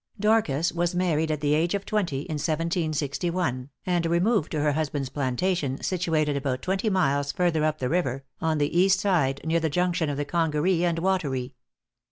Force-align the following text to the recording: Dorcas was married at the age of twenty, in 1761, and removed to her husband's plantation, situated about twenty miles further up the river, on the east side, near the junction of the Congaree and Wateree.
Dorcas 0.19 0.71
was 0.73 0.95
married 0.95 1.29
at 1.29 1.41
the 1.41 1.53
age 1.53 1.75
of 1.75 1.85
twenty, 1.85 2.21
in 2.21 2.37
1761, 2.39 3.69
and 3.85 4.05
removed 4.07 4.51
to 4.51 4.59
her 4.61 4.71
husband's 4.71 5.09
plantation, 5.09 5.79
situated 5.83 6.35
about 6.35 6.63
twenty 6.63 6.89
miles 6.89 7.31
further 7.31 7.63
up 7.63 7.77
the 7.77 7.87
river, 7.87 8.23
on 8.41 8.57
the 8.57 8.75
east 8.75 8.99
side, 8.99 9.41
near 9.43 9.59
the 9.59 9.69
junction 9.69 10.09
of 10.09 10.17
the 10.17 10.25
Congaree 10.25 10.83
and 10.83 10.97
Wateree. 10.97 11.53